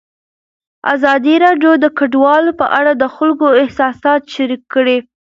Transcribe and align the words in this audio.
ازادي 0.93 1.35
راډیو 1.45 1.71
د 1.83 1.85
کډوال 1.97 2.45
په 2.59 2.65
اړه 2.79 2.91
د 3.01 3.03
خلکو 3.15 3.47
احساسات 3.61 4.21
شریک 4.35 4.61
کړي. 4.73 4.97